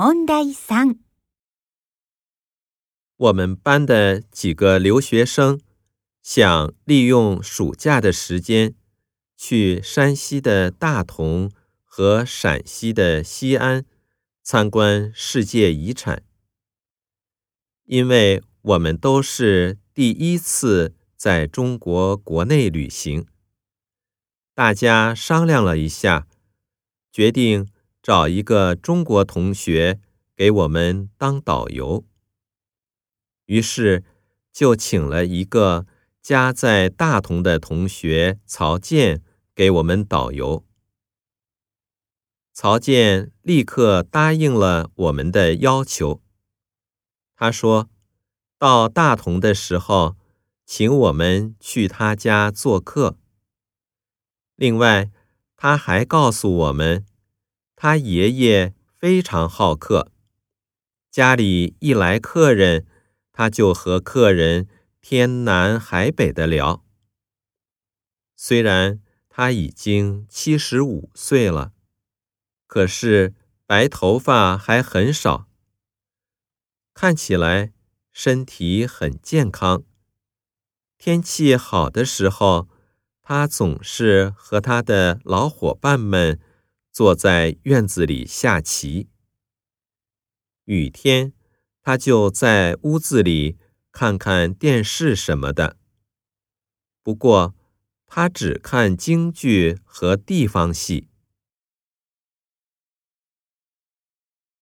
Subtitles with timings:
[0.00, 1.00] 問題三、
[3.16, 5.60] 我们班的几个留学生
[6.22, 8.76] 想利用暑假的时间，
[9.36, 11.50] 去山西的大同
[11.82, 13.84] 和陕西的西安
[14.40, 16.22] 参观世界遗产。
[17.82, 23.26] 因为我们都是第一次在中国国内旅行，
[24.54, 26.28] 大家商量了一下，
[27.10, 27.68] 决定
[28.02, 30.00] 找一个中国同学
[30.36, 32.04] 给我们当导游。
[33.46, 34.04] 于是，
[34.52, 35.86] 就请了一个
[36.20, 39.22] 家在大同的同学曹健
[39.54, 40.64] 给我们导游。
[42.52, 46.20] 曹健立刻答应了我们的要求。
[47.36, 47.88] 他说
[48.58, 50.16] ：“到大同的时候，
[50.66, 53.16] 请我们去他家做客。
[54.56, 55.10] 另外，
[55.56, 57.06] 他还告诉我们，
[57.80, 60.10] 他爷爷非常好客，
[61.12, 62.84] 家里一来客人。”
[63.30, 64.66] 他就和客人
[65.00, 66.84] 天南海北的聊。
[68.34, 71.72] 虽然他已经七十五岁了，
[72.66, 75.46] 可是白头发还很少，
[76.92, 77.72] 看起来
[78.10, 79.84] 身体很健康。
[80.98, 82.68] 天气好的时候，
[83.22, 86.40] 他总是和他的老伙伴们
[86.98, 89.06] 坐在院子里下棋。
[90.64, 91.32] 雨天。
[91.80, 93.56] 他就在屋子里
[93.92, 95.76] 看看电视什么的。
[97.04, 97.54] 不过，
[98.08, 101.08] 他只看京剧和地方戏。